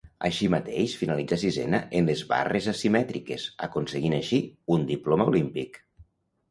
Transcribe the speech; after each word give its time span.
Així 0.27 0.47
mateix 0.53 0.95
finalitzà 1.01 1.37
sisena 1.41 1.81
en 1.99 2.09
les 2.13 2.23
barres 2.33 2.71
asimètriques, 2.73 3.47
aconseguint 3.69 4.19
així 4.23 4.45
un 4.79 4.93
diploma 4.95 5.31
olímpic. 5.35 5.83